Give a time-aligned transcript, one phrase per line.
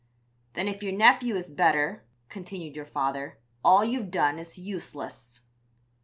[0.55, 5.41] "'Then if your nephew is better,' continued your father, 'all you've done is useless.'